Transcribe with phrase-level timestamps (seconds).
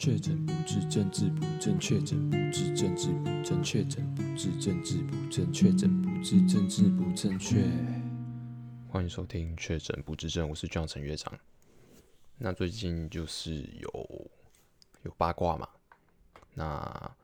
[0.00, 7.62] 确诊不治，政治不正确；确诊不治，政治不正确；确诊不治，政治不正确；确诊不治，政治不正确。
[8.88, 11.38] 欢迎收听《确诊不治症》，我是壮成乐长。
[12.38, 14.30] 那最近就是有
[15.02, 15.68] 有八卦嘛，
[16.54, 17.14] 那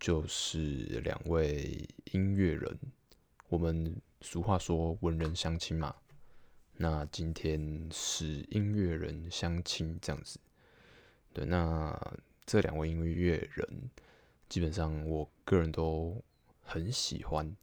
[0.00, 0.58] 就是
[1.04, 2.76] 两位音乐人，
[3.48, 5.94] 我们俗话说文人相亲嘛，
[6.78, 10.40] 那今天是音乐人相亲这样子。
[11.32, 11.98] 对，那
[12.44, 13.90] 这两位音乐人，
[14.48, 16.22] 基本上我个人都
[16.60, 17.56] 很喜欢。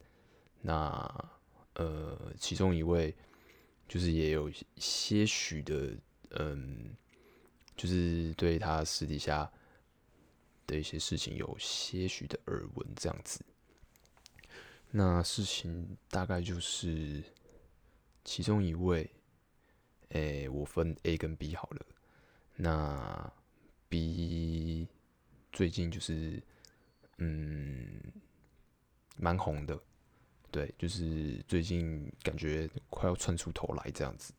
[0.60, 1.30] 那
[1.74, 3.14] 呃，其中一位
[3.88, 5.96] 就是也有些许的，
[6.30, 6.94] 嗯，
[7.76, 9.50] 就是对他私底下
[10.66, 13.44] 的一些事情有些许的耳闻，这样子。
[14.90, 17.22] 那事情大概就是
[18.24, 19.08] 其中一位，
[20.08, 21.86] 哎，我分 A 跟 B 好了。
[22.56, 23.32] 那
[23.90, 24.86] B
[25.52, 26.40] 最近就是
[27.18, 28.00] 嗯
[29.16, 29.78] 蛮红的，
[30.50, 34.32] 对，就是最近感觉快要窜出头来这样子。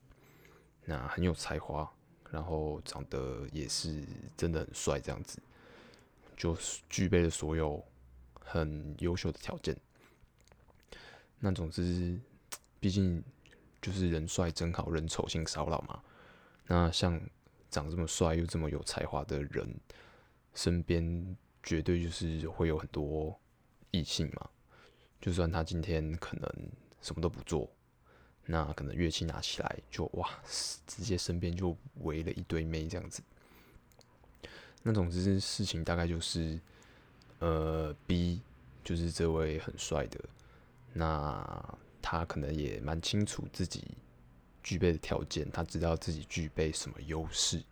[0.85, 1.93] 那很有才华，
[2.31, 4.03] 然后长得也是
[4.37, 5.37] 真的很帅，这样子，
[6.37, 6.57] 就
[6.89, 7.83] 具备了所有
[8.39, 9.77] 很优秀的条件。
[11.39, 12.17] 那总之，
[12.79, 13.21] 毕竟
[13.81, 16.01] 就是人帅真好人丑性骚扰嘛。
[16.67, 17.21] 那像。
[17.71, 19.67] 长这么帅又这么有才华的人，
[20.53, 23.39] 身边绝对就是会有很多
[23.89, 24.49] 异性嘛。
[25.19, 26.51] 就算他今天可能
[27.01, 27.71] 什么都不做，
[28.45, 30.29] 那可能乐器拿起来就哇，
[30.85, 33.23] 直接身边就围了一堆妹这样子。
[34.83, 36.59] 那总之事情大概就是，
[37.39, 38.41] 呃，B
[38.83, 40.19] 就是这位很帅的，
[40.91, 43.95] 那他可能也蛮清楚自己。
[44.63, 47.63] 具备的条件，他知道自己具备什么优势，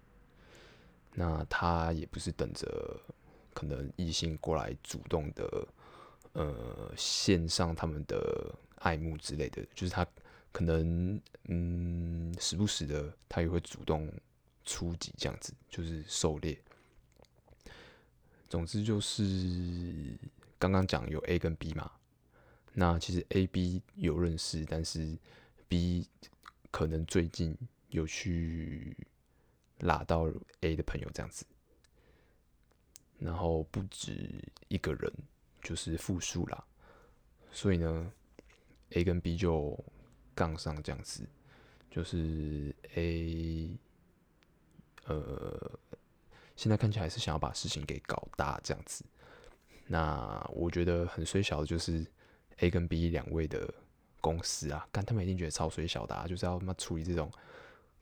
[1.14, 3.00] 那他也不是等着
[3.54, 5.68] 可能异性过来主动的，
[6.34, 10.06] 呃，献上他们的爱慕之类的，就是他
[10.52, 14.12] 可能嗯，时不时的他也会主动
[14.66, 16.60] 出击这样子，就是狩猎。
[18.48, 20.18] 总之就是
[20.58, 21.92] 刚刚讲有 A 跟 B 嘛，
[22.74, 25.18] 那其实 A、B 有认识，但是
[25.68, 26.08] B。
[26.72, 27.58] 可能最近
[27.90, 28.96] 有去
[29.80, 30.32] 拉到
[30.62, 31.46] A 的朋友这样子，
[33.18, 35.12] 然后不止一个人，
[35.64, 36.64] 就是复数啦。
[37.52, 38.14] 所以呢
[38.92, 39.78] ，A 跟 B 就
[40.36, 41.28] 杠上这样子，
[41.90, 43.78] 就是 A，
[45.06, 45.80] 呃，
[46.56, 49.04] 现在看起来是想要把事情给搞大这样子。
[49.88, 52.06] 那我觉得很衰小的就是
[52.58, 53.74] A 跟 B 两位的。
[54.22, 57.32] 公司啊，干他们一定觉得超水小的，就是要他妈处理这种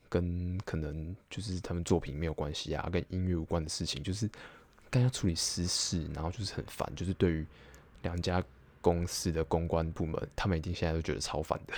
[0.08, 4.28] 跟可能就是他们作品没有关系啊，跟音乐无关的事情，就是
[4.90, 7.46] 干要处理私事，然后就是很烦，就是对于
[8.02, 8.42] 两家
[8.80, 11.74] 公司的公关部门，他们一定现在都觉得超烦的，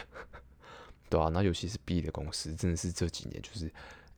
[1.11, 3.71] 对啊，那尤其是 B 的公司，真的是这几年就是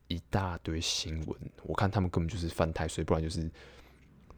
[0.09, 3.51] 一大堆新闻，我看他们根本就是犯太岁，不然就是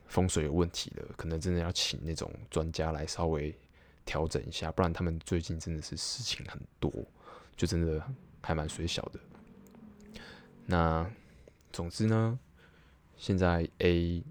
[0.07, 3.55] 风水有问题了，可能真的要请那种专家来稍微。
[4.05, 6.93] 调整一下，不然他们最近真的是事情很多，
[7.57, 8.05] 就真的
[8.43, 9.21] 还蛮水小的。
[10.67, 11.11] 那
[11.73, 12.39] 总之呢，
[13.17, 14.23] 现在 A，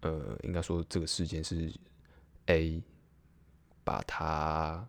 [0.00, 1.72] 呃，应该说这个事件是
[2.46, 2.82] A
[3.84, 4.86] 把它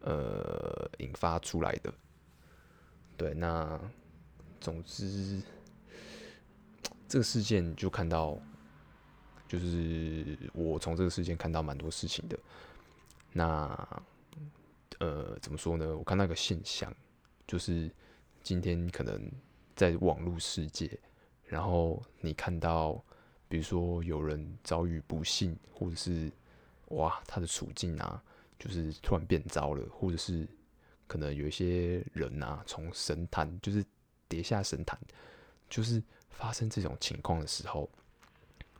[0.00, 1.92] 呃引发出来的。
[3.16, 3.80] 对，那
[4.60, 5.42] 总之
[7.08, 8.38] 这个事件就看到。
[9.52, 12.38] 就是我从这个事件看到蛮多事情的。
[13.34, 14.02] 那
[14.98, 15.94] 呃，怎么说呢？
[15.94, 16.90] 我看到一个现象，
[17.46, 17.90] 就是
[18.42, 19.30] 今天可能
[19.76, 20.98] 在网络世界，
[21.44, 22.94] 然后你看到，
[23.46, 26.32] 比如说有人遭遇不幸，或者是
[26.86, 28.24] 哇，他的处境啊，
[28.58, 30.48] 就是突然变糟了，或者是
[31.06, 33.84] 可能有一些人啊，从神坛就是
[34.28, 34.98] 跌下神坛，
[35.68, 37.90] 就是发生这种情况的时候，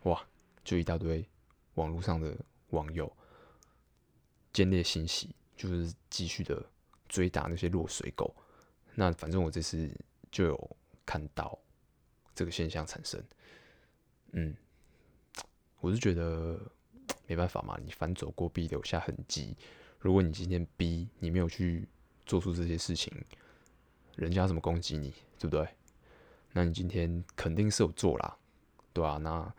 [0.05, 0.25] 哇！
[0.65, 1.29] 就一大堆
[1.75, 2.37] 网络上的
[2.71, 3.11] 网友
[4.53, 6.65] 见猎心喜，就是继续的
[7.09, 8.35] 追打那些落水狗。
[8.95, 9.91] 那反正我这次
[10.31, 11.59] 就有看到
[12.35, 13.23] 这个现象产生。
[14.33, 14.55] 嗯，
[15.81, 16.61] 我是觉得
[17.27, 19.57] 没办法嘛，你反走过必留下痕迹。
[19.99, 21.89] 如果你今天 B 你没有去
[22.25, 23.13] 做出这些事情，
[24.17, 25.67] 人家怎么攻击你，对不对？
[26.53, 28.37] 那你今天肯定是有做啦，
[28.93, 29.55] 对啊，那。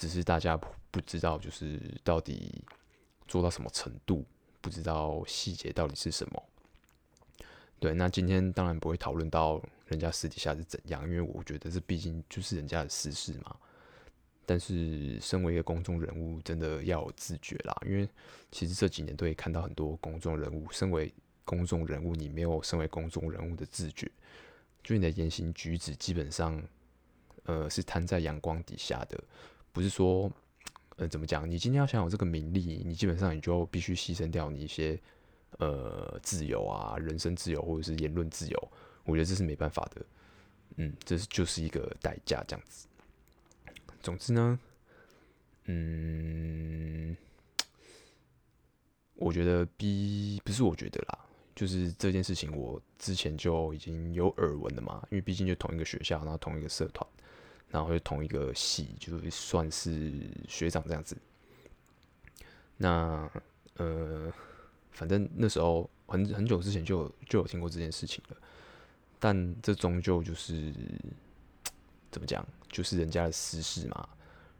[0.00, 0.58] 只是大家
[0.90, 2.64] 不知道，就是到底
[3.28, 4.24] 做到什么程度，
[4.62, 6.42] 不知道细节到底是什么。
[7.78, 13.54] 对，那今天当然不会讨论到人家私底下是怎样，因为我觉得这毕竟就是人家的私事嘛。
[14.46, 18.08] 但是身为一个公众人物，真的要有自觉啦，因为
[18.50, 21.12] 其实这几年都可以看到很多公众人物，身为
[21.44, 24.10] 公众人物，你没有身为公众人物的自觉，
[24.82, 26.62] 就你的言行举止基本上，
[27.44, 29.22] 呃，是摊在阳光底下的，
[29.72, 30.30] 不是说，
[30.96, 31.50] 呃，怎么讲？
[31.50, 34.98] 你今天要想有这个名利，你基本上你就必须牺牲掉你一些。
[35.58, 38.72] 呃，自由啊，人身自由或者是言论自由，
[39.04, 40.06] 我觉得这是没办法的。
[40.76, 42.86] 嗯，这是就是一个代价，这样子。
[44.00, 44.58] 总之呢，
[45.64, 47.16] 嗯，
[49.16, 51.18] 我觉得 B 不是我觉得啦，
[51.56, 57.04] 就是这件事情我之前就已经有耳闻了嘛，因为毕竟就同一个学校，然后同一个社团，
[57.70, 60.12] 然后就同一个系，就算是
[60.48, 61.16] 学长这样子。
[62.76, 63.30] 那
[63.76, 64.32] 呃。
[64.92, 68.36] 反正那时候很很久之前就有就有听过这件事情了，
[69.20, 70.74] 但这终究就是
[72.10, 74.06] 怎么讲，就是人家的私事嘛，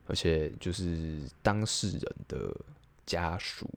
[0.07, 2.57] 而且就是当事人的
[3.05, 3.69] 家属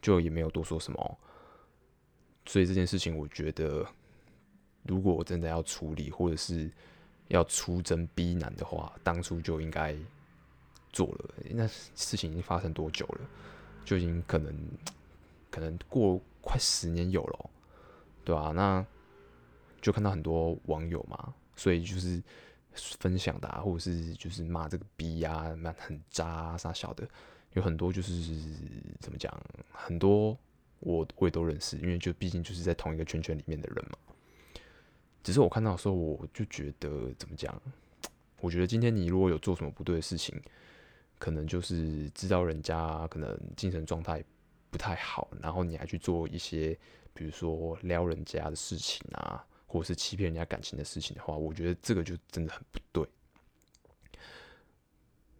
[0.00, 1.18] 就也没有多说什么，
[2.46, 3.86] 所以这件事情我觉得，
[4.84, 6.68] 如果我真的要处理或者是
[7.32, 9.96] 要出征 B 男的话，当初就应该
[10.92, 11.34] 做了。
[11.50, 13.20] 那事情已经发生多久了？
[13.84, 14.54] 就已经可能。
[15.54, 17.50] 可能过快十年有了，
[18.24, 18.82] 对啊，那
[19.82, 22.22] 就看到很多网友嘛，所以就是
[22.72, 27.06] 分享的，啊，或者是就是骂这个 B 啊，蛮很渣啊，啥小的，
[27.52, 28.22] 有很多就是
[28.98, 29.30] 怎么讲，
[29.70, 30.34] 很多
[30.80, 33.98] 我我也都认识，因为就毕竟就是在同一个圈圈里面的人嘛。
[35.22, 37.60] 只是我看到的时候，我就觉得怎么讲，
[38.40, 40.40] 我觉得今天你如果有做什么不对的事情，
[41.18, 44.24] 可能就是知道人家可能精神状态。
[44.72, 46.74] 不太好，然后你还去做一些，
[47.12, 53.06] 比如说撩人家的事情啊，或者是欺骗人家感情的事情的话，我觉得这个就真的很不对。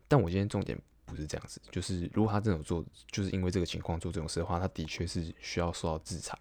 [0.06, 6.38] 但我今天重点不是这样子，就是如果他真的有做，就是因为这个情况做这种事的话，他的确是需要受到制裁。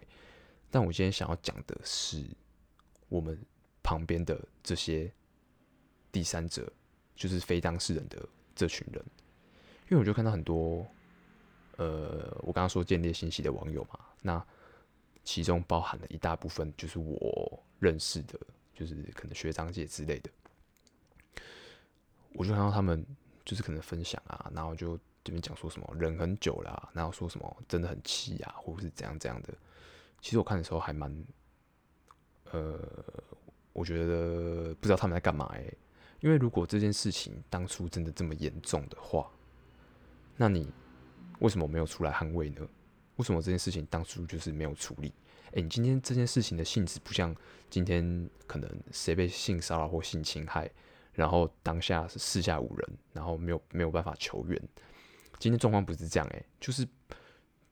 [0.70, 2.22] 但我今天想要讲的是，
[3.12, 3.38] 我们
[3.82, 5.12] 旁边的这些
[6.10, 6.72] 第三者，
[7.14, 9.04] 就是非当事人的这群人，
[9.90, 10.86] 因为我就看到很多。
[11.78, 14.46] 呃，我刚刚说间谍信息的网友嘛，那
[15.24, 18.38] 其中包含了一大部分就是我认识的，
[18.74, 20.30] 就是可能学长姐之类的，
[22.34, 23.04] 我就看到他们
[23.44, 29.48] 就是可能分享啊，然后就这边讲说什么忍很久了，然后说什么真的很气啊，或者是怎样怎样的。
[30.20, 31.10] 其实我看的时候还蛮，
[32.52, 32.78] 呃，
[33.72, 35.76] 我觉得不知道他们在干嘛欸，
[36.20, 39.30] 因为如果这件事情当初真的这么严重的话，
[40.36, 40.72] 那你。
[41.40, 42.64] 为什么没有出来捍卫呢？
[43.16, 45.12] 为什么这件事情当初就是没有处理？
[45.54, 47.34] 诶，你今天这件事情的性质不像
[47.68, 50.70] 今天可能谁被性骚扰或性侵害，
[51.12, 54.56] 然后当下是四下无人，然后没有没有办法求援。
[55.40, 56.86] 今天状况不是这样，诶，就是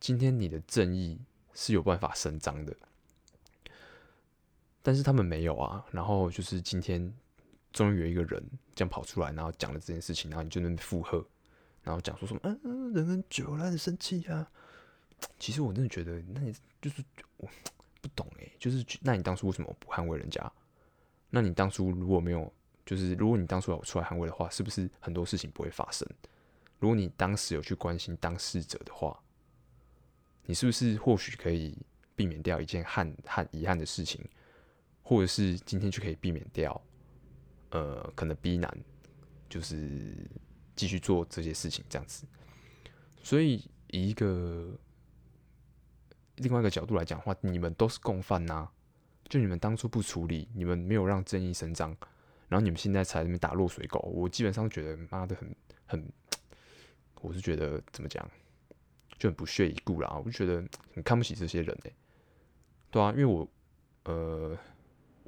[0.00, 1.16] 今天你的正义
[1.54, 2.74] 是有办法伸张的，
[4.82, 5.84] 但是他们没有啊。
[5.90, 7.12] 然后就是今天
[7.72, 8.42] 终于有一个人
[8.74, 11.24] 这样跑出来，然后讲了这件事情，然后你就能附和。
[11.82, 14.46] 然后讲说什么，嗯嗯，忍很久了，很生气啊。
[15.38, 17.02] 其实我真的觉得，那你就是
[17.38, 17.48] 我
[18.02, 20.52] 不懂哎，就是那你当初为什么不捍卫人家？
[21.30, 22.52] 那你当初如果没有，
[22.84, 26.06] 就是如果你当初有出来捍卫的话，是不是很多事情不会发生？
[26.78, 29.18] 如果你当时有去关心当事者的话，
[30.44, 31.76] 你是不是或许可以
[32.14, 34.22] 避免掉一件憾憾遗憾的事情，
[35.02, 36.80] 或者是今天就可以避免掉，
[37.70, 38.76] 呃，可能 B 男
[39.48, 40.14] 就是。
[40.76, 42.24] 继续做这些事情，这样子。
[43.22, 44.70] 所以以一个
[46.36, 48.66] 另外一个角度来讲的话，你们都是共犯呐。
[49.28, 51.94] 就你们当初不处理，你们没有让正义伸张，
[52.48, 53.98] 然后你们现在才在那边打落水狗。
[54.10, 55.54] 我基本上觉得妈的很
[55.84, 56.12] 很，
[57.20, 58.26] 我是觉得怎么讲，
[59.18, 60.10] 就很不屑一顾啦。
[60.16, 61.92] 我就觉得很看不起这些人哎。
[62.90, 63.46] 对啊，因为我
[64.04, 64.56] 呃，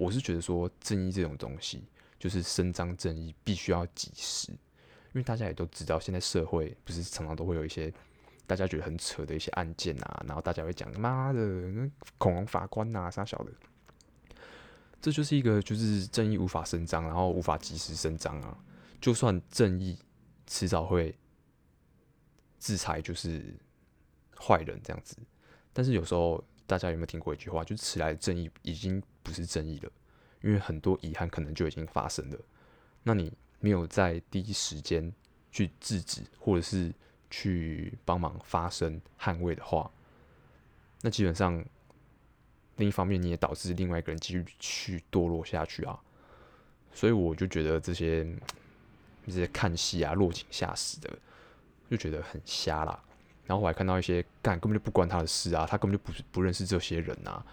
[0.03, 1.85] 我是觉得说正义这种东西，
[2.19, 4.51] 就是伸张正义必须要及时。
[4.51, 7.93] 因为大家也都知道，现在社会不是常常都会有一些
[8.47, 11.41] 大家觉得很扯的一些案件啊，然后大家会讲妈的
[12.19, 13.53] 恐龙法官呐啥小的，
[15.01, 18.59] 这就是一个就是正义无法伸张，然后无法及时伸张啊。
[19.01, 19.99] 就算正义
[20.47, 21.15] 迟早会
[22.59, 23.55] 制裁，就是
[24.37, 25.17] 坏人这样子，
[25.73, 29.91] 但是有时候大家有没有听过一句话，就是迟来的正义已经不是正义了，
[30.43, 32.39] 因为很多遗憾可能就已经发生了。
[33.03, 33.33] 那你？
[33.65, 35.13] 没有在第一时间
[35.53, 36.93] 去制止，或者是
[37.31, 39.89] 去帮忙发声、捍卫的话，
[41.01, 41.65] 那基本上
[42.75, 45.97] 另一方面你也导致另外一个人继续去堕落下去啊。
[46.93, 48.27] 所以我就觉得这些
[49.29, 51.17] 这些看戏啊落井下石的，
[51.89, 53.01] 就觉得很瞎啦。
[53.47, 57.47] 然后我还看到一些干根本就不关他的事啊，他根本就不不认识这些人啊。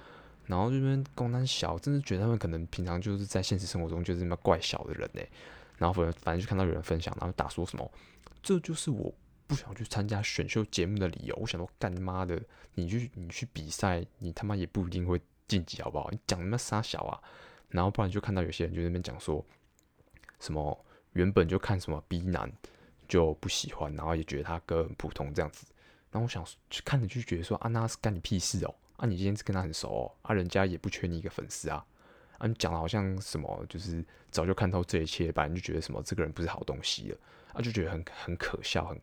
[0.49, 5.21] 然后这边公单小，真的觉得他们可能平常就是在现实生活中就是那么怪小的人呢、
[5.77, 7.91] 然后反正反正就看到有人分享，然后打说什么，
[8.41, 9.13] 这就是我
[9.45, 11.35] 不想去参加选秀节目的理由。
[11.39, 12.41] 我想说干妈的，
[12.73, 16.09] 你去你去比赛，你他妈也不一定会晋级，好不好？
[16.11, 17.21] 你讲那么傻小啊？
[17.69, 19.45] 然后不然就看到有些人就那边讲说，
[20.39, 22.51] 什么原本就看什么 B 男
[23.07, 25.67] 就不喜欢，然后也觉得他歌很普通这样子。
[26.11, 28.73] 然后我想去看着就觉得说啊，那是干你屁事哦！
[28.99, 31.85] 啊，你今天是跟他很熟哦，啊，人家也不缺你一个粉丝啊。
[32.37, 37.17] 啊，你讲的好像什么就是早就看透这一切，反正就觉得什么这个人不是好东西了，
[37.53, 39.01] 啊，就觉得很很可笑，很，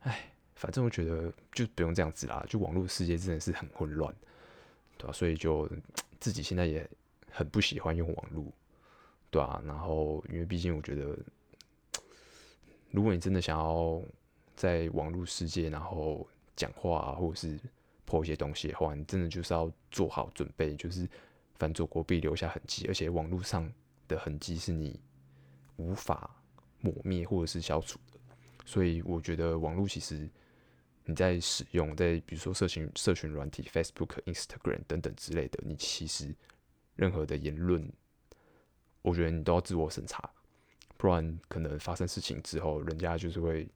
[0.00, 4.14] 哎，反正我觉得就不用这样子啦，就网络世界真的是很混乱，
[4.96, 5.12] 对吧？
[5.12, 5.68] 所以就
[6.18, 6.88] 自己现在也。
[7.38, 8.46] 很不喜欢用网络，
[9.30, 11.14] 对啊，然后因为毕竟我觉得，
[12.90, 14.00] 如果你真的想要
[14.54, 17.60] 在网络世界然后讲话啊，或者是
[18.06, 21.06] 破一些东西的话，你真的就是要做好准备，就是
[21.56, 23.70] 凡走过必留下痕迹，而且网络上
[24.08, 24.98] 的痕迹是你
[25.76, 26.42] 无法
[26.80, 28.18] 抹灭或者是消除的。
[28.64, 30.26] 所以我觉得网络其实
[31.04, 36.34] 你在使用，在比如说社群社群软体 Facebook、Instagram 等等之类的，你其实。
[36.98, 37.86] 任何的言论，
[39.02, 40.30] 我觉得你都要自我审查，
[40.96, 43.68] 不然可能发生事情之后，人家就是会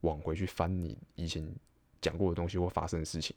[0.00, 1.46] 往回去翻你以前
[2.00, 3.36] 讲过的东西或发生的事情。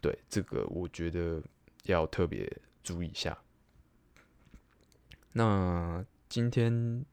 [0.00, 1.42] 对，这个我觉得
[1.84, 2.50] 要特别
[2.82, 3.36] 注意一下。
[5.32, 7.04] 那今天，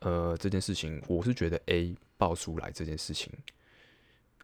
[0.00, 3.32] 呃，这件事情，我是觉得 A 爆出来这件事情，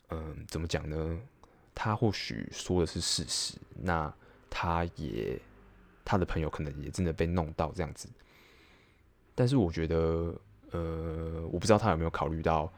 [0.08, 1.20] 嗯、怎么讲呢？
[1.74, 4.14] 他或许说的是事实，那。
[4.48, 5.38] 他也，
[6.02, 8.08] 他的朋友可能也真的被弄到这样子，
[9.34, 10.34] 但是我觉得，
[10.70, 12.72] 呃，我不知道他有没有考虑到，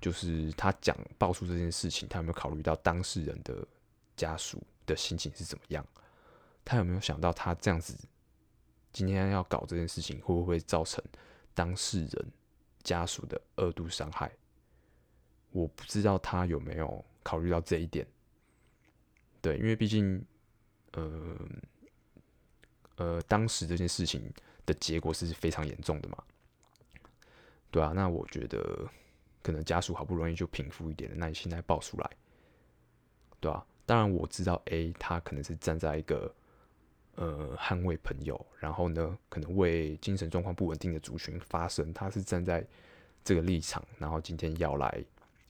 [0.00, 3.66] 就是他讲爆出这件事情，他有没有考虑到当事人的
[4.16, 5.86] 家属的心情是怎么样？
[6.64, 7.96] 他有没有想到他这样子
[8.92, 11.02] 今天要搞这件事情，会不会造成
[11.54, 12.32] 当事人
[12.82, 14.30] 家属的二度伤害？
[15.50, 18.06] 我不知道他有没有考虑到这一点。
[19.40, 20.24] 对，因为毕竟。
[20.92, 21.36] 呃
[22.94, 24.32] 呃，当时这件事情
[24.64, 26.24] 的结果是非常严重的嘛？
[27.70, 28.88] 对啊，那我觉得
[29.46, 32.10] 可能家属好不容易就平复一点了，那你现在爆出来，
[33.38, 36.34] 对啊，当然我知道 A 他可能是站在一个
[37.14, 42.66] 呃捍卫朋友，然后呢可能为精神状况不稳定的族群发声，他是站在
[43.22, 45.04] 这个立场，然后今天要来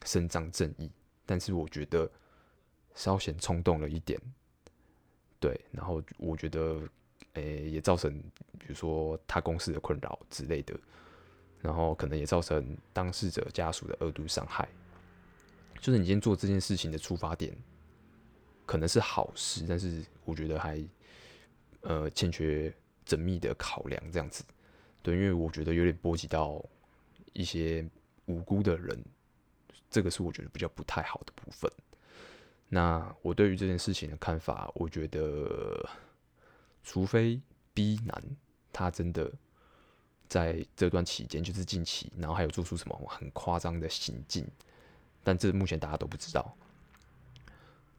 [0.04, 0.90] 伸张正义，
[1.24, 2.06] 但是我觉得
[2.94, 4.20] 稍显冲动了一点。
[5.40, 6.82] 对，然后我觉得，
[7.32, 8.12] 诶，也造成
[8.58, 10.78] 比如说他公司的困扰之类的，
[11.66, 14.68] 然后可能也造成当事者家属的二度伤害。
[15.80, 17.52] 就是你今天做这件事情的出发点
[18.64, 20.80] 可能是好事，但是我觉得还
[21.80, 22.72] 呃欠缺
[23.04, 24.44] 缜密的考量，这样子。
[25.02, 26.64] 对，因为我觉得有点波及到
[27.32, 27.84] 一些
[28.26, 29.04] 无辜的人，
[29.90, 31.70] 这个是我觉得比较不太好的部分。
[32.68, 35.88] 那我对于这件事情的看法，我觉得，
[36.82, 37.40] 除非
[37.74, 38.20] B 男
[38.72, 39.32] 他真的
[40.28, 44.46] 在这段期间，就是近期，然后还有做出什么很夸张的行径，
[45.22, 46.56] 但这目前大家都不知道。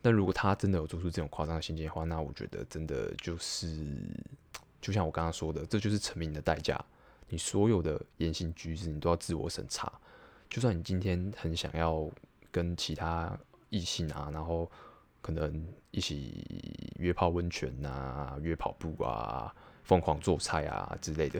[0.01, 3.85] 但如果他真的有做出这种夸张的行径的话，那我觉得真的就是，
[4.79, 6.79] 就像我刚刚说的，这就是成名的代价。
[7.29, 9.91] 你所有的言行举止，你都要自我审查。
[10.49, 12.09] 就算你今天很想要
[12.51, 13.37] 跟其他。
[13.69, 14.71] 异性啊，然后
[15.21, 19.53] 可能一起约泡温泉啊，约跑步啊，
[19.83, 21.37] 疯狂做菜啊之类的。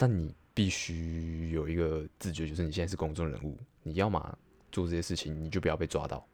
[0.00, 4.38] 但你必须有一个自觉，就是你现在是公众人物，你要么
[4.72, 6.26] 做这些事情，你就不要被抓到；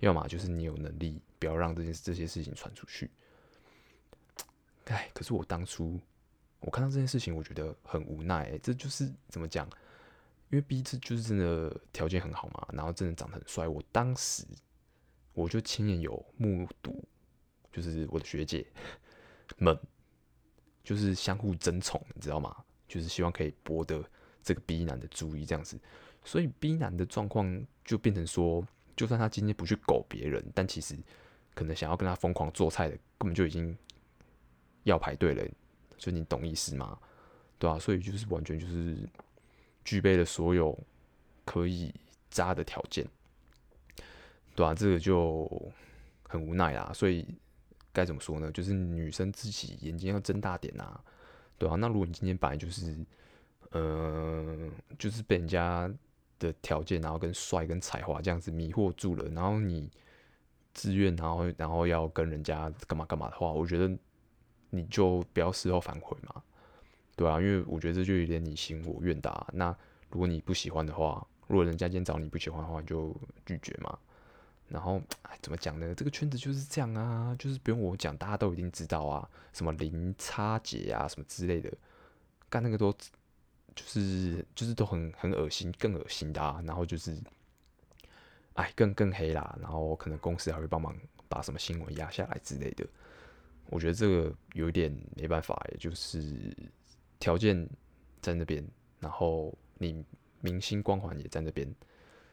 [0.00, 3.10] 要么就是你有能力，不要让这件这些事情传出去。
[4.84, 5.98] 哎，可是我当初
[6.60, 8.58] 我看到这件事情，我觉得很无奈欸。
[8.58, 9.66] 这就是怎么讲？
[10.50, 13.66] 因为 B 这就是真的条件很好嘛，然后真的长得很帅。
[13.66, 14.44] 我当时
[15.32, 17.02] 我就亲眼有目睹，
[17.72, 18.66] 就是我的学姐
[19.56, 19.80] 们
[20.84, 22.54] 就是相互争宠，你知道吗？
[22.94, 24.04] 就是希望可以博得
[24.42, 25.78] 这个 B 男的注意，这样子。
[26.24, 30.96] 所以 B 男的状况就变成说，就算他今天不去狗别人，但其实
[31.54, 33.76] 可能想要跟他疯狂做菜的，根本就已经
[34.84, 35.44] 要排队了。
[35.98, 36.98] 所以你懂意思吗？
[37.58, 38.96] 对啊，所以就是完全就是。
[39.84, 40.74] 具备了所有
[41.44, 41.92] 可以
[42.30, 43.06] 渣的条件，
[44.54, 45.46] 对啊，这个就
[46.22, 46.90] 很无奈啊。
[46.94, 47.28] 所以
[47.92, 48.50] 该怎么说呢？
[48.50, 51.04] 就是女生自己眼睛要睁大点啊，
[51.58, 51.76] 对啊。
[51.76, 52.96] 那如果你今天本来就是，
[53.70, 55.92] 呃，就是被人家
[56.38, 59.90] 的条件，然后跟帅跟才华这样子迷惑住了，然后你
[60.72, 63.96] 自愿，然后然后要跟人家干嘛干嘛的话，我觉得
[64.70, 66.42] 你就不要事后反悔嘛，
[67.16, 69.46] 对啊，因为我觉得这就有点你情我愿的啊。
[69.52, 69.76] 那
[70.10, 73.14] 如果你不喜欢的话，如果人家今天找你不喜欢的话，就
[73.46, 73.98] 拒绝嘛。
[74.68, 75.94] 然后，哎，怎么讲呢？
[75.94, 81.72] 这个圈子就是这样啊，就是不用我讲，大家都一定知道啊，什么零差节啊，什么之类的，
[82.48, 82.92] 干那个都
[83.74, 86.62] 就是就是都很很恶心，更恶心的啊。
[86.66, 87.16] 然后就是，
[88.54, 89.56] 哎，更更黑啦。
[89.60, 90.96] 然后可能公司还会帮忙
[91.28, 92.86] 把什么新闻压下来之类的。
[93.66, 96.54] 我觉得这个有点没办法，也就是
[97.18, 97.68] 条件
[98.20, 98.66] 在那边，
[99.00, 100.04] 然后你。
[100.40, 101.66] 明星光环也在那边，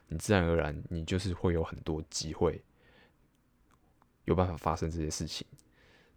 [0.08, 2.62] 你自然而然，你就是会有很多机会，
[4.24, 5.46] 有办法发生这些事情。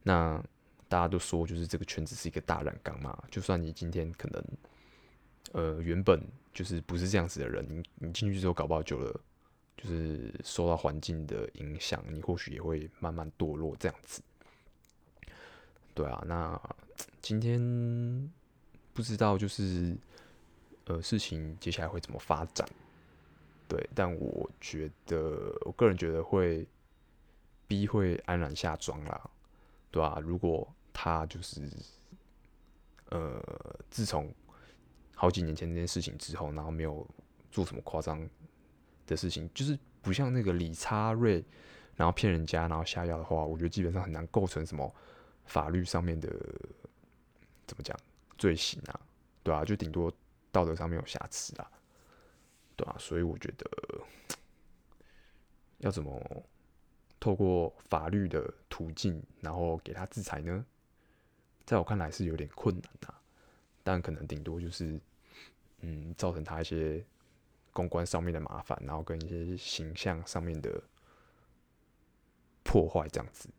[0.04, 0.44] 那
[0.88, 3.24] 大家都说，就是这个圈子是一个大染缸嘛。
[3.32, 4.44] 就算你今天可能，
[5.54, 6.22] 呃，原本
[6.54, 9.22] 就是不是这样子的人，你你进去之后搞不好久了，
[9.78, 14.22] 就是受到环境的影响，你或许也会慢慢堕落这样子。
[15.94, 16.62] 对啊，那
[17.22, 18.32] 今天
[18.94, 19.98] 不知道就是。
[20.88, 22.64] 呃，事情接下来会怎么发展？
[23.68, 26.68] 对，但我觉得，我个人觉得会
[27.68, 29.30] B 会安然下庄啦，
[29.92, 30.20] 对吧、啊？
[30.20, 31.62] 如果他就是
[33.10, 33.42] 呃，
[33.90, 34.34] 自从
[35.16, 37.06] 好几年前那件事情之后，然后没有
[37.52, 38.28] 做什么夸张
[39.08, 41.44] 的事情，就是不像那个李差瑞，
[41.96, 44.94] 然后骗人家，然后下药的话，我觉得基本上很难构成什么
[45.46, 46.30] 法律上面的
[47.66, 47.98] 怎么讲
[48.38, 49.00] 罪行啊，
[49.44, 50.12] 对啊，就顶多。
[50.52, 51.70] 道德上面有瑕疵啊，
[52.76, 53.70] 对啊，所以我觉得
[55.78, 56.22] 要怎么
[57.20, 60.66] 透过法律的途径，然后给他制裁呢？
[61.66, 63.14] 在我看来是有点困难的，
[63.84, 65.00] 但可能顶多就是，
[65.80, 67.04] 嗯，造成他一些
[67.72, 70.82] 公关上面的麻烦，然后跟一些形象上面的
[72.64, 73.50] 破坏这样子，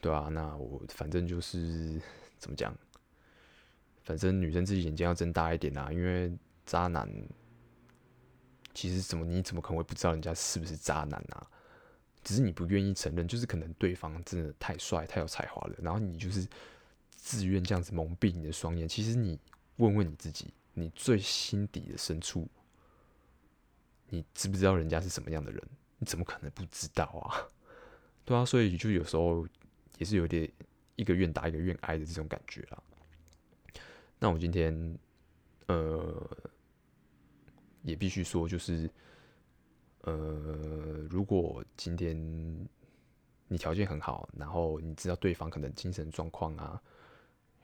[0.00, 2.00] 对啊，那我反正就是
[2.38, 2.74] 怎么讲？
[4.02, 6.32] 反正女生自己眼睛要睁大一点啊，因为
[6.64, 7.06] 渣男
[8.78, 11.44] 其实怎么你怎么可能会不知道人家是不是渣男啊？
[12.22, 16.46] 只是你不愿意承认，就是可能对方真的太帅、太有才华了，然后你就是
[17.10, 18.86] 自愿这样子蒙蔽你的双眼。
[18.86, 19.36] 其实你
[19.78, 22.46] 问问你自己，你最心底的深处，
[24.10, 25.60] 你知不知道人家是什么样的人？
[25.98, 27.50] 你怎么可能不知道啊？
[28.24, 29.44] 对啊，所以就有时候
[29.96, 30.48] 也是有点
[30.94, 32.80] 一个愿打一个愿挨的这种感觉啦。
[34.20, 34.96] 那我今天，
[35.66, 36.30] 呃，
[37.88, 38.90] 也必须说，就是，
[40.02, 40.12] 呃，
[41.10, 42.14] 如果今天
[43.48, 46.80] 你条件很好，然后你知道对方可能精神状况啊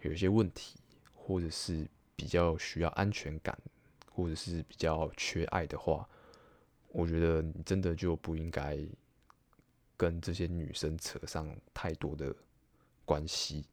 [0.00, 0.78] 有一些问题，
[1.14, 3.56] 或者是比较需要安全感，
[4.10, 6.08] 或者是比较缺爱的话，
[6.88, 8.78] 我觉得你真的就不应该
[9.96, 12.34] 跟这些女生扯上太多的
[13.04, 13.64] 关系。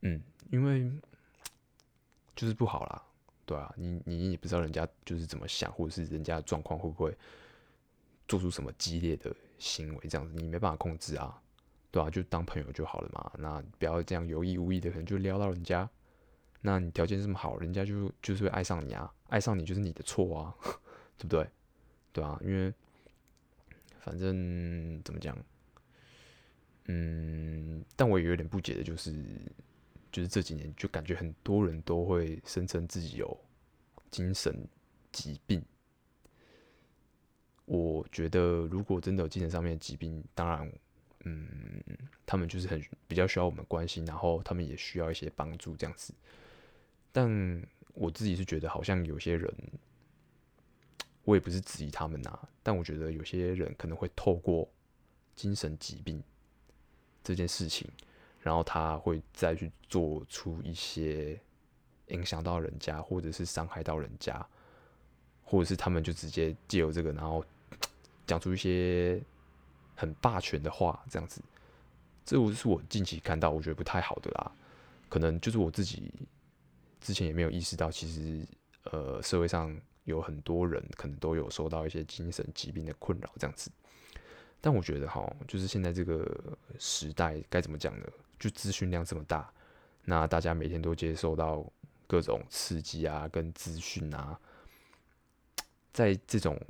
[0.00, 0.90] 嗯，因为。
[2.34, 3.04] 就是不好啦，
[3.44, 7.12] 对啊，你你也不知道人家就是怎么想，或者是人家的状况会不会
[8.28, 11.42] 做出什么激烈的行为，这样子你没办法控制啊，
[11.90, 15.88] 对啊，就当朋友就好了嘛，那不要这样有意无意的可能就撩到人家，
[16.60, 20.54] 那你条件这么好，人家就就是会爱上你啊，爱上你就是你的错啊，
[21.18, 21.46] 对不对？
[22.12, 22.72] 对啊，因为
[23.98, 25.36] 反正怎么讲，
[26.84, 29.12] 嗯，但我也有点不解的就是。
[30.12, 33.36] 就是这几年，就感觉很多人都会声称自己有
[34.10, 34.54] 精神
[35.10, 35.64] 疾病。
[37.64, 40.72] 我觉得，如果真的有精神上面的疾病，当然，
[41.24, 41.82] 嗯，
[42.26, 46.12] 他们就是很比较需要我们关心，然后他们也需要一些帮助这样子。
[47.10, 49.54] 但我自己是觉得，好像有些人，
[51.24, 54.68] 我也不是质疑他们呐，但我觉得有些人可能会透过
[55.34, 56.22] 精神疾病
[57.24, 57.88] 这件事情。
[58.42, 61.40] 然后他会再去做出一些
[62.08, 64.44] 影响到人家，或者是伤害到人家，
[65.44, 67.44] 或者是他们就直接借由这个，然后
[68.26, 69.22] 讲出一些
[69.94, 71.40] 很霸权的话，这样子。
[72.24, 74.52] 这我是我近期看到我觉得不太好的啦。
[75.08, 76.12] 可能就是我自己
[77.00, 78.46] 之前也没有意识到，其实
[78.90, 79.74] 呃社会上
[80.04, 83.70] 有很多人可能都有受到一些精神疾病的困扰，这样子。
[84.60, 88.06] 但我觉得哈，就是现在这个时代该怎么讲呢？
[88.42, 89.48] 就资讯量这么大，
[90.04, 91.64] 那大家每天都接受到
[92.08, 94.36] 各种刺激啊，跟资讯啊，
[95.92, 96.60] 在这种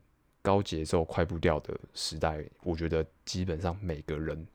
[0.43, 4.47] 高节奏、快步调的时代，我觉得基本上每个人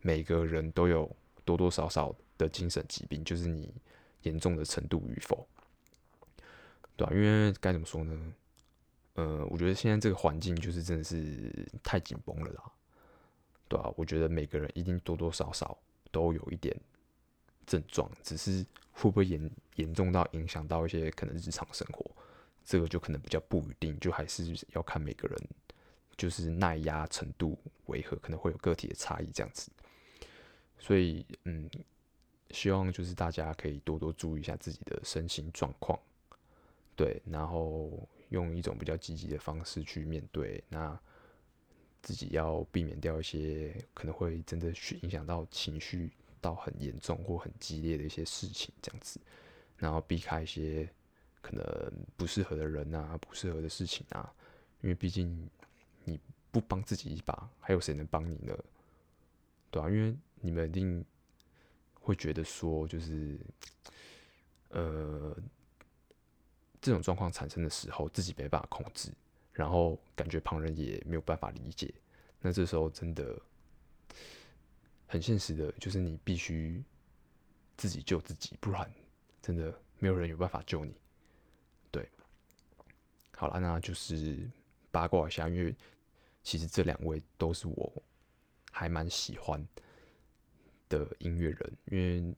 [0.00, 1.10] 每个人都有
[1.44, 3.74] 多多少少的精神疾病，就是你
[4.22, 5.44] 严重的程度与否，
[6.94, 8.32] 对啊，因为该怎么说呢？
[9.14, 11.50] 呃，我觉得现在这个环境就是真的是
[11.82, 12.62] 太紧绷了啦，
[13.66, 15.76] 对啊，我觉得每个人一定多多少少
[16.14, 16.74] 都有一点
[17.66, 22.08] 症状，只是会不会严严重到影响到一些可能日常生活，
[22.64, 25.36] 这个就可能比较不一定，就还是要看每个人
[26.16, 29.70] 就是耐压程度为何，可能会有个体的差异这样子。
[30.78, 31.68] 所以，嗯，
[32.50, 35.98] 希望就是大家可以多多注意一下自己的身心状况，
[36.94, 38.08] 对，然后。
[38.30, 40.98] 用一种比较积极的方式去面对，那
[42.04, 49.18] 自己要避免掉一些可能会真的去影响到情绪到很严重或很激烈的一些事情，这样子，
[49.76, 50.88] 然后避开一些
[51.40, 54.32] 可能不适合的人啊、不适合的事情啊，
[54.82, 55.48] 因为毕竟
[56.04, 56.20] 你
[56.52, 58.56] 不帮自己一把，还有谁能帮你呢？
[59.70, 61.04] 对啊，因为你们一定
[61.94, 63.38] 会觉得说，就是
[64.68, 65.36] 呃。
[66.84, 69.10] 这种状况产生的时候，自己没办法控制，
[69.54, 71.92] 然后感觉旁人也没有办法理解，
[72.40, 73.40] 那这时候真的
[75.06, 76.84] 很现实的，就是你必须
[77.76, 78.92] 自己救自己，不然
[79.40, 80.92] 真的没有人有办法救你。
[81.90, 82.06] 对，
[83.36, 84.38] 好了，那就是
[84.90, 85.74] 八卦一下，因为
[86.42, 88.02] 其实这两位都是我
[88.70, 89.66] 还蛮喜欢
[90.88, 92.34] 的音乐人，因为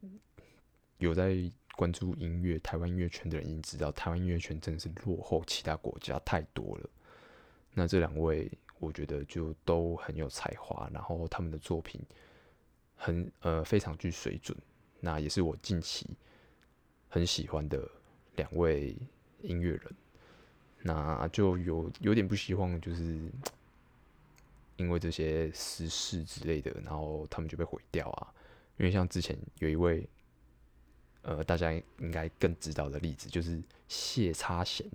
[0.99, 1.51] 有在。
[1.77, 6.89] 关注音乐，台湾音乐圈的人已经知道，台湾音乐圈真的是落后其他国家太多了。
[7.79, 12.01] 那这两位，我觉得就都很有才华，然后他们的作品
[12.95, 14.57] 很呃非常具水准。
[14.99, 16.09] 那也是我近期
[17.11, 17.87] 很喜欢的
[18.37, 18.97] 两位
[19.43, 19.83] 音乐人。
[20.81, 23.31] 那就有有点不希望，就是
[24.79, 28.33] 因为这些私事之类的，然后他们就被毁掉啊。
[28.79, 30.09] 因为像之前有一位。
[31.23, 34.87] 呃，大家应该更知道的例子就是谢插贤。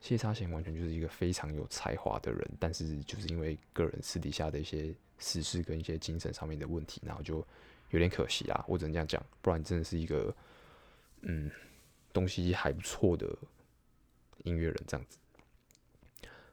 [0.00, 7.46] 谢插贤完全就是一个非常有才华的人，但是就是因为个人私底下的一些私事跟一些精神上面的问题，然后就
[7.90, 8.64] 有点可惜啊。
[8.66, 10.34] 我只能这样讲，不然真的是一个
[11.22, 11.50] 嗯，
[12.12, 13.36] 东西还不错的
[14.44, 15.18] 音乐人这样子。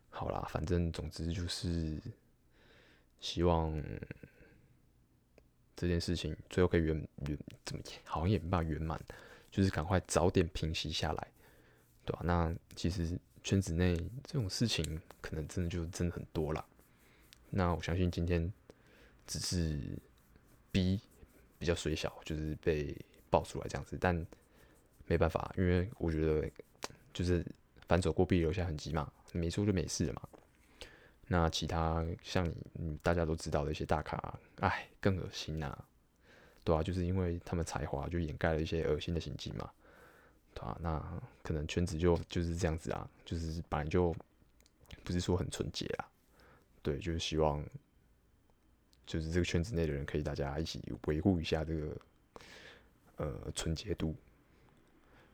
[0.09, 2.01] 好啦，反正总之就是
[3.19, 3.81] 希望。
[5.79, 8.99] 这件事情最后可以圆圆怎么好像也没办法圆满，
[9.51, 11.27] 就是赶快早点平息下来，
[12.03, 13.15] 对吧、那其实
[13.47, 16.65] 圈子内这种事情可能真的就真的很多了。
[17.49, 18.51] 那我相信今天
[19.25, 19.79] 只是
[20.69, 20.99] B
[21.57, 22.93] 比较水小，就是被
[23.29, 24.13] 爆出来这样子，但
[25.05, 26.51] 没办法，因为我觉得
[27.13, 27.45] 就是
[27.87, 30.21] 反走过必留下痕迹嘛，没出就没事了嘛。
[31.27, 35.77] 那其他像你，嗯，大家都知道的一些大咖，哎，更恶心呐、
[36.65, 39.71] 对啊，就是因为他们才华就掩盖了一些恶心的行径嘛，
[40.65, 44.15] 啊，那可能圈子就就是这样子啊，就是本来就
[45.03, 46.09] 不是说很纯洁啊，
[46.81, 47.63] 对，就是希望
[49.05, 51.97] 就是这个圈子内的人可以大家一起维护一下这个
[53.17, 54.15] 呃纯洁度。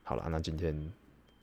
[0.03, 0.91] 好了，那今天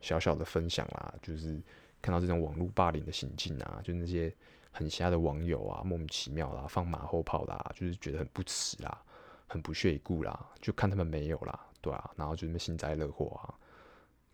[0.00, 1.60] 小小的分享啦，就是。
[2.02, 4.34] 看到这种网络霸凌的行径啊，就那些
[4.72, 9.02] 很瞎的网友啊，莫名其妙啦，放马后炮啦，就是觉得很不耻啦，
[9.46, 13.52] 很不屑一顾啦，就看他们没有啦，对啊，然后就那么幸灾乐祸啊，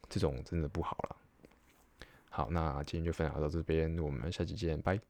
[0.09, 1.17] 这种真的不好了。
[2.29, 5.01] 好，那今天就分享到这边，我们下期见，拜。